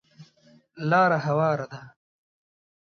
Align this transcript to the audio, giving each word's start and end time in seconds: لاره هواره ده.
لاره 0.89 1.17
هواره 1.25 1.65
ده. 1.71 1.81